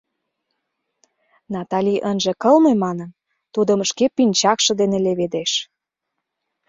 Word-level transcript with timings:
Натали 1.53 1.95
ынже 2.09 2.33
кылме 2.41 2.73
манын, 2.83 3.09
тудым 3.53 3.79
шке 3.89 4.05
пинчакше 4.15 4.71
дене 4.81 4.97
леведеш. 5.05 5.51